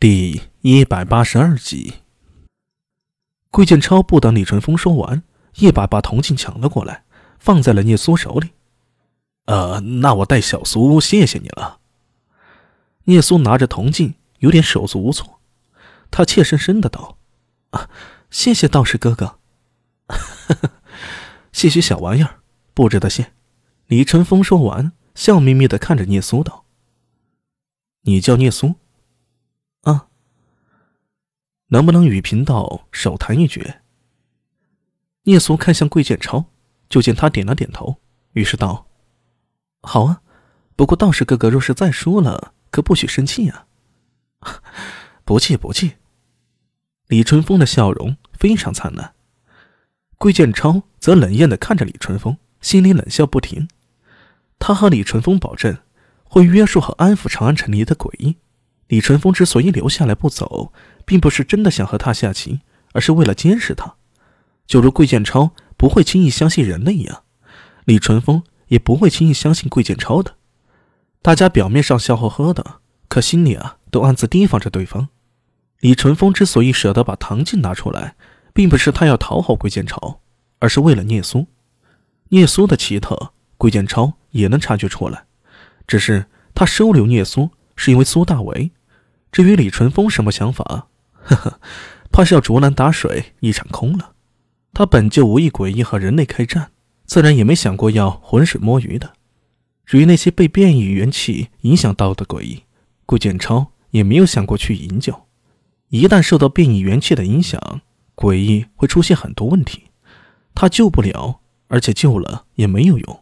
[0.00, 1.94] 第一百八十二集，
[3.50, 5.24] 桂建超不等李淳风说完，
[5.56, 7.02] 一把把铜镜抢了过来，
[7.40, 8.50] 放在了聂苏手里。
[9.46, 11.80] 呃，那我代小苏谢谢你了。
[13.06, 15.40] 聂苏拿着铜镜，有点手足无措。
[16.12, 17.18] 他怯生生的道
[17.70, 17.90] ：“啊，
[18.30, 19.40] 谢谢道士哥哥。
[21.50, 22.38] 谢谢小玩意儿，
[22.72, 23.32] 不值得谢。”
[23.88, 26.66] 李淳风说完，笑眯眯的看着聂苏道
[28.02, 28.76] ：“你叫聂苏？”
[29.82, 30.08] 啊
[31.68, 33.82] 能不能与贫道手谈一绝？
[35.24, 36.46] 聂苏看向桂建超，
[36.88, 38.00] 就见他点了点头，
[38.32, 38.86] 于是道
[39.82, 40.22] ：“好啊，
[40.74, 43.66] 不过道士哥哥若是再说了，可不许生气啊。
[45.26, 45.96] ”“不气不气。”
[47.08, 49.14] 李春风的笑容非常灿烂，
[50.16, 53.68] 桂建超则冷艳的看着李春风，心里冷笑不停。
[54.58, 55.78] 他和李春风保证，
[56.24, 58.38] 会约束和安抚长安城里的诡异。
[58.88, 60.72] 李淳风之所以留下来不走。
[61.08, 62.60] 并不是真的想和他下棋，
[62.92, 63.94] 而是为了监视他。
[64.66, 67.22] 就如桂建超不会轻易相信人类一样，
[67.86, 70.34] 李淳风也不会轻易相信桂建超的。
[71.22, 75.08] 大家表面上笑呵呵的，可心里啊都暗自提防着对方。
[75.80, 78.14] 李淳风之所以舍得把唐静拿出来，
[78.52, 80.20] 并不是他要讨好桂建超，
[80.58, 81.46] 而是为了聂苏。
[82.28, 85.24] 聂苏的奇特，桂建超也能察觉出来，
[85.86, 88.70] 只是他收留聂苏是因为苏大为。
[89.30, 90.88] 至于李淳风什么想法？
[91.12, 91.60] 呵呵，
[92.10, 94.12] 怕是要竹篮打水一场空了。
[94.72, 96.70] 他本就无意诡异和人类开战，
[97.04, 99.12] 自然也没想过要浑水摸鱼的。
[99.84, 102.64] 至于那些被变异元气影响到的诡异，
[103.06, 105.26] 顾建超也没有想过去营救。
[105.88, 107.80] 一旦受到变异元气的影响，
[108.14, 109.84] 诡异会出现很多问题，
[110.54, 113.20] 他救不了，而且救了也没有用。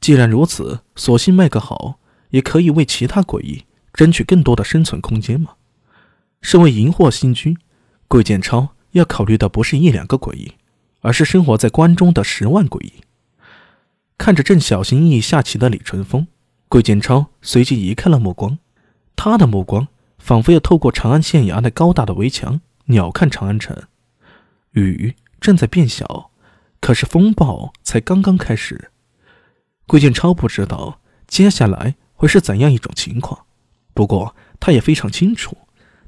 [0.00, 3.65] 既然如此，索性卖个好，也可以为其他诡异
[3.96, 5.54] 争取更多的生存空间嘛。
[6.40, 7.58] 身为荧惑星君，
[8.06, 10.52] 桂建超要考虑的不是一两个诡异，
[11.00, 12.92] 而是生活在关中的十万诡异。
[14.18, 16.26] 看着正小心翼翼下棋的李淳风，
[16.68, 18.58] 桂建超随即移开了目光。
[19.16, 23.76] 他的目光仿佛要透过长安县衙那高大的围墙，鸟瞰长安城。
[24.72, 26.30] 雨正在变小，
[26.80, 28.90] 可是风暴才刚刚开始。
[29.86, 33.45] 桂建超不知道接下来会是怎样一种情况，
[33.96, 35.56] 不过他也非常清楚。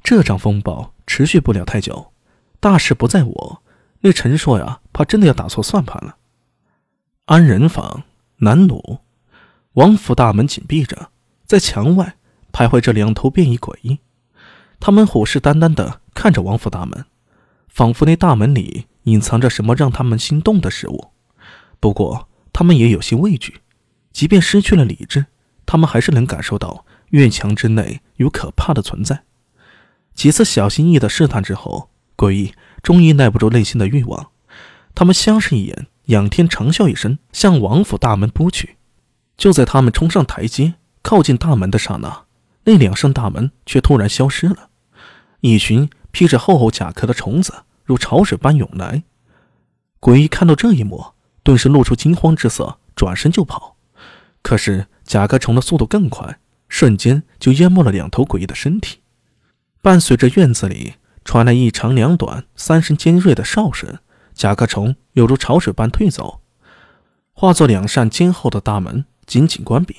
[0.03, 2.13] 这场风暴持续不了太久，
[2.59, 3.63] 大事不在我。
[4.01, 6.17] 那陈硕呀，怕真的要打错算盘了。
[7.25, 8.03] 安仁坊
[8.37, 8.99] 南鲁，
[9.73, 11.09] 王府大门紧闭着，
[11.47, 12.15] 在墙外
[12.53, 13.99] 徘徊着两头变异鬼，
[14.79, 17.05] 他们虎视眈眈地看着王府大门，
[17.67, 21.07] 仿佛那大门里隐藏着什么让他们心动的事物。
[21.79, 23.61] 不过，他们也有些畏惧，
[24.13, 25.25] 即便失去了理智，
[25.65, 29.23] 他们还是能感受到院墙之内有可怕的存在。
[30.13, 32.53] 几次小心翼翼的试探之后，诡异
[32.83, 34.31] 终于耐不住内心的欲望，
[34.93, 38.77] 他们相视一眼，仰天长啸一声，向王府大门扑去。
[39.37, 42.25] 就在他们冲上台阶，靠近大门的刹那，
[42.65, 44.69] 那两扇大门却突然消失了。
[45.39, 49.03] 一群披着厚厚甲壳的虫子如潮水般涌来。
[50.01, 53.77] 诡异看到这一幕，顿时露出惊慌之色，转身就跑。
[54.41, 56.39] 可是甲壳虫的速度更快，
[56.69, 58.99] 瞬间就淹没了两头诡异的身体。
[59.81, 60.93] 伴随着院子里
[61.25, 63.97] 传来一长两短、三声尖锐的哨声，
[64.33, 66.41] 甲壳虫犹如潮水般退走，
[67.33, 69.97] 化作两扇坚厚的大门紧紧关闭。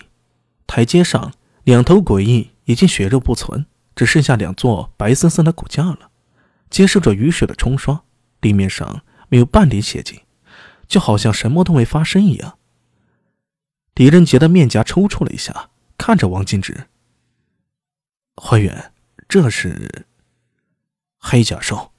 [0.67, 1.33] 台阶上，
[1.65, 3.67] 两头诡异已经血肉不存，
[3.97, 6.11] 只剩下两座白森森的骨架了，
[6.69, 8.03] 接受着雨水的冲刷，
[8.41, 10.21] 地面上没有半点血迹，
[10.87, 12.59] 就好像什么都没发生一样。
[13.95, 15.70] 狄仁杰的面颊抽搐了一下，
[16.01, 16.87] 看着王静之，
[18.35, 18.95] 怀远。
[19.29, 20.07] 这是
[21.19, 21.93] 黑甲兽。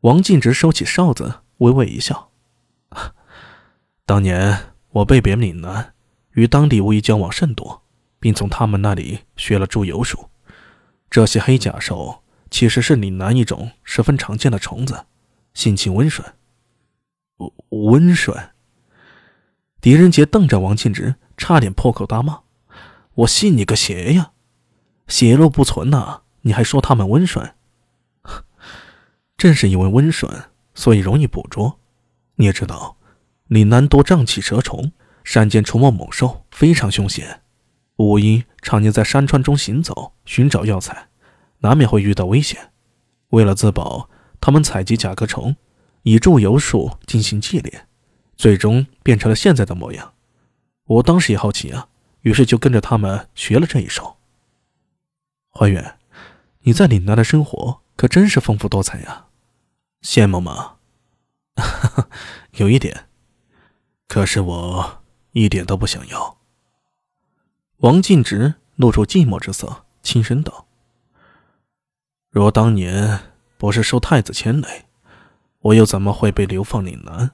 [0.00, 2.30] 王进直收起哨子，微微一笑
[4.04, 5.94] ：“当年我被贬岭南，
[6.32, 7.82] 与当地巫医交往甚多，
[8.20, 10.28] 并从他们那里学了祝由术。
[11.08, 15.06] 这些黑甲兽其实是岭南一种十分常见的虫子，
[15.54, 16.30] 性情温顺。
[17.70, 18.50] 温顺。”
[19.80, 22.40] 狄仁杰瞪着王进直，差点破口大骂
[23.16, 24.32] ：“我信你个邪呀！”
[25.08, 26.22] 邪路不存呐！
[26.42, 27.54] 你还说他们温顺？
[29.36, 31.78] 正是因为温顺，所以容易捕捉。
[32.36, 32.96] 你也知道，
[33.48, 34.92] 岭南多瘴气蛇虫，
[35.22, 37.42] 山间出没猛兽，非常凶险。
[37.96, 41.08] 武医常年在山川中行走，寻找药材，
[41.58, 42.72] 难免会遇到危险。
[43.30, 44.10] 为了自保，
[44.40, 45.56] 他们采集甲壳虫，
[46.02, 47.88] 以祝由术进行祭炼，
[48.36, 50.14] 最终变成了现在的模样。
[50.84, 51.88] 我当时也好奇啊，
[52.26, 54.16] 于是就跟着他们学了这一手。
[55.48, 55.96] 怀远，
[56.62, 59.26] 你在岭南的生活可真是丰富多彩呀，
[60.02, 60.78] 羡慕吗？
[61.54, 62.08] 哈哈，
[62.54, 63.06] 有一点。
[64.08, 66.38] 可是我一点都不想要。
[67.76, 70.66] 王进直露出寂寞之色，轻声道
[72.28, 73.20] ：“若当年
[73.56, 74.86] 不是受太子牵累，
[75.60, 77.30] 我又怎么会被流放岭南？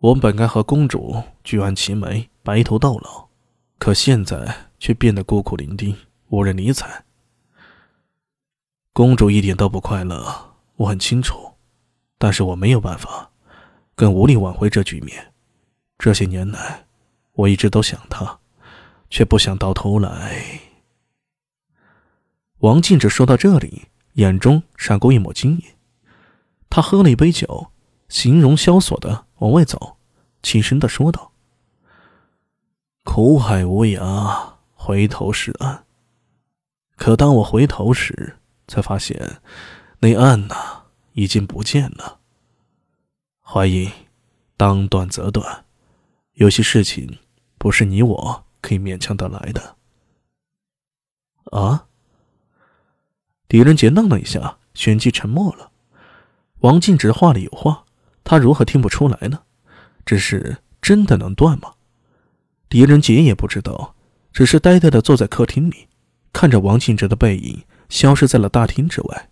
[0.00, 3.27] 我本该和公主举案齐眉，白头到老，
[3.78, 5.94] 可现在却变得孤苦伶仃，
[6.28, 7.04] 无人理睬。
[8.92, 11.54] 公主一点都不快乐，我很清楚，
[12.18, 13.30] 但是我没有办法，
[13.94, 15.32] 更无力挽回这局面。
[15.98, 16.86] 这些年来，
[17.32, 18.38] 我一直都想她。”
[19.10, 20.60] 却不想到头来。
[22.58, 23.84] 王静只说到这里，
[24.16, 25.64] 眼中闪过一抹惊异。
[26.68, 27.68] 他喝了一杯酒，
[28.10, 29.96] 形容萧索的往外走，
[30.42, 31.27] 轻声的说道
[33.10, 35.86] ：“苦海无涯，回头是岸。
[36.94, 38.36] 可当我回头时，
[38.68, 39.40] 才发现
[40.00, 40.82] 那岸呐，
[41.14, 42.20] 已经不见了。
[43.42, 43.90] 怀疑，
[44.58, 45.64] 当断则断，
[46.34, 47.18] 有些事情
[47.56, 49.76] 不是你我。”可以勉强得来的。
[51.50, 51.86] 啊！
[53.48, 55.72] 狄仁杰愣了一下，旋即沉默了。
[56.58, 57.86] 王静直话里有话，
[58.22, 59.42] 他如何听不出来呢？
[60.04, 61.72] 只是真的能断吗？
[62.68, 63.94] 狄仁杰也不知道，
[64.32, 65.88] 只是呆呆的坐在客厅里，
[66.32, 69.30] 看着王庆哲的背影消失在了大厅之外。